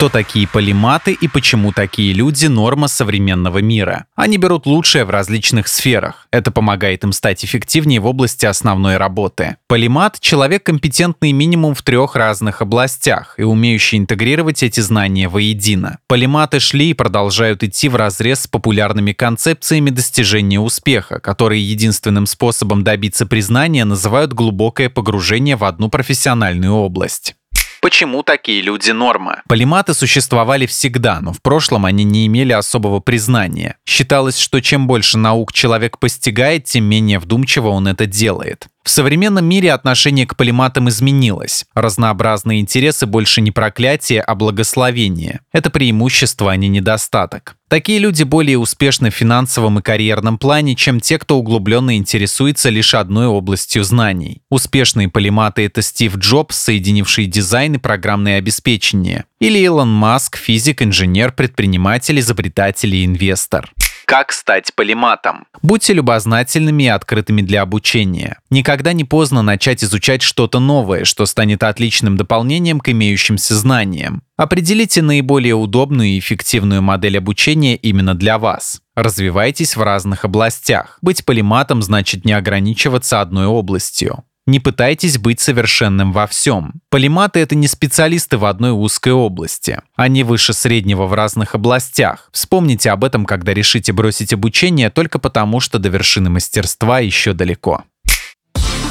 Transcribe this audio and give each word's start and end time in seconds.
Кто 0.00 0.08
такие 0.08 0.48
полиматы 0.48 1.12
и 1.12 1.28
почему 1.28 1.72
такие 1.72 2.14
люди– 2.14 2.46
норма 2.46 2.88
современного 2.88 3.58
мира? 3.58 4.06
Они 4.16 4.38
берут 4.38 4.64
лучшее 4.64 5.04
в 5.04 5.10
различных 5.10 5.68
сферах. 5.68 6.26
Это 6.30 6.50
помогает 6.50 7.04
им 7.04 7.12
стать 7.12 7.44
эффективнее 7.44 8.00
в 8.00 8.06
области 8.06 8.46
основной 8.46 8.96
работы. 8.96 9.58
Полимат– 9.68 10.18
человек, 10.20 10.62
компетентный 10.62 11.32
минимум 11.32 11.74
в 11.74 11.82
трех 11.82 12.16
разных 12.16 12.62
областях 12.62 13.34
и 13.36 13.42
умеющий 13.42 13.98
интегрировать 13.98 14.62
эти 14.62 14.80
знания 14.80 15.28
воедино. 15.28 15.98
Полиматы 16.06 16.60
шли 16.60 16.92
и 16.92 16.94
продолжают 16.94 17.62
идти 17.62 17.90
в 17.90 17.96
разрез 17.96 18.44
с 18.44 18.46
популярными 18.46 19.12
концепциями 19.12 19.90
достижения 19.90 20.60
успеха, 20.60 21.20
которые 21.20 21.62
единственным 21.62 22.24
способом 22.24 22.84
добиться 22.84 23.26
признания 23.26 23.84
называют 23.84 24.32
глубокое 24.32 24.88
погружение 24.88 25.56
в 25.56 25.64
одну 25.64 25.90
профессиональную 25.90 26.72
область. 26.72 27.34
Почему 27.80 28.22
такие 28.22 28.60
люди 28.60 28.90
норма? 28.90 29.42
Полиматы 29.48 29.94
существовали 29.94 30.66
всегда, 30.66 31.20
но 31.20 31.32
в 31.32 31.40
прошлом 31.40 31.86
они 31.86 32.04
не 32.04 32.26
имели 32.26 32.52
особого 32.52 33.00
признания. 33.00 33.76
Считалось, 33.86 34.38
что 34.38 34.60
чем 34.60 34.86
больше 34.86 35.16
наук 35.16 35.54
человек 35.54 35.98
постигает, 35.98 36.64
тем 36.64 36.84
менее 36.84 37.18
вдумчиво 37.18 37.68
он 37.68 37.88
это 37.88 38.04
делает. 38.04 38.68
В 38.82 38.88
современном 38.88 39.44
мире 39.44 39.72
отношение 39.72 40.26
к 40.26 40.36
полиматам 40.36 40.88
изменилось. 40.88 41.66
Разнообразные 41.74 42.60
интересы 42.60 43.06
больше 43.06 43.42
не 43.42 43.50
проклятие, 43.50 44.22
а 44.22 44.34
благословение. 44.34 45.40
Это 45.52 45.68
преимущество, 45.70 46.50
а 46.50 46.56
не 46.56 46.68
недостаток. 46.68 47.56
Такие 47.68 47.98
люди 47.98 48.22
более 48.24 48.58
успешны 48.58 49.10
в 49.10 49.14
финансовом 49.14 49.78
и 49.78 49.82
карьерном 49.82 50.38
плане, 50.38 50.74
чем 50.74 50.98
те, 50.98 51.18
кто 51.18 51.38
углубленно 51.38 51.96
интересуется 51.96 52.68
лишь 52.70 52.94
одной 52.94 53.26
областью 53.26 53.84
знаний. 53.84 54.42
Успешные 54.48 55.08
полиматы— 55.08 55.64
это 55.66 55.82
Стив 55.82 56.16
Джобс, 56.16 56.56
соединивший 56.56 57.26
дизайн 57.26 57.74
и 57.74 57.78
программное 57.78 58.38
обеспечение. 58.38 59.24
Или 59.40 59.58
Илон 59.58 59.92
Маск, 59.92 60.36
физик, 60.36 60.82
инженер, 60.82 61.32
предприниматель, 61.32 62.18
изобретатель 62.18 62.94
и 62.94 63.04
инвестор. 63.04 63.70
Как 64.10 64.32
стать 64.32 64.74
полиматом? 64.74 65.46
Будьте 65.62 65.92
любознательными 65.92 66.82
и 66.82 66.88
открытыми 66.88 67.42
для 67.42 67.62
обучения. 67.62 68.40
Никогда 68.50 68.92
не 68.92 69.04
поздно 69.04 69.40
начать 69.42 69.84
изучать 69.84 70.20
что-то 70.20 70.58
новое, 70.58 71.04
что 71.04 71.26
станет 71.26 71.62
отличным 71.62 72.16
дополнением 72.16 72.80
к 72.80 72.88
имеющимся 72.88 73.54
знаниям. 73.54 74.24
Определите 74.36 75.00
наиболее 75.02 75.54
удобную 75.54 76.08
и 76.08 76.18
эффективную 76.18 76.82
модель 76.82 77.18
обучения 77.18 77.76
именно 77.76 78.16
для 78.16 78.40
вас. 78.40 78.80
Развивайтесь 78.96 79.76
в 79.76 79.82
разных 79.82 80.24
областях. 80.24 80.98
Быть 81.02 81.24
полиматом 81.24 81.80
значит 81.80 82.24
не 82.24 82.32
ограничиваться 82.32 83.20
одной 83.20 83.46
областью. 83.46 84.24
Не 84.50 84.58
пытайтесь 84.58 85.16
быть 85.16 85.38
совершенным 85.38 86.12
во 86.12 86.26
всем. 86.26 86.80
Полиматы— 86.88 87.38
это 87.40 87.54
не 87.54 87.68
специалисты 87.68 88.36
в 88.36 88.44
одной 88.44 88.72
узкой 88.72 89.12
области. 89.12 89.78
Они 89.94 90.24
выше 90.24 90.54
среднего 90.54 91.06
в 91.06 91.14
разных 91.14 91.54
областях. 91.54 92.28
Вспомните 92.32 92.90
об 92.90 93.04
этом, 93.04 93.26
когда 93.26 93.54
решите 93.54 93.92
бросить 93.92 94.32
обучение 94.32 94.90
только 94.90 95.20
потому, 95.20 95.60
что 95.60 95.78
до 95.78 95.88
вершины 95.88 96.30
мастерства 96.30 96.98
еще 96.98 97.32
далеко. 97.32 97.84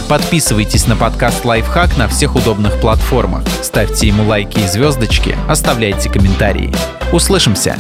Подписывайтесь 0.08 0.88
на 0.88 0.96
подкаст 0.96 1.44
«Лайфхак» 1.44 1.98
на 1.98 2.08
всех 2.08 2.38
удобных 2.38 2.80
платформах. 2.80 3.44
Ставьте 3.62 4.08
ему 4.08 4.24
лайки 4.24 4.60
и 4.60 4.66
звездочки, 4.66 5.36
оставляйте 5.50 6.10
комментарии. 6.10 6.74
Услышимся! 7.12 7.78